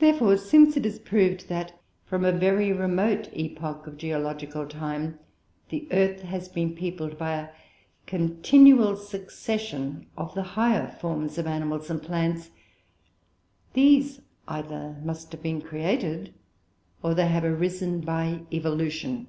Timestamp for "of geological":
3.86-4.66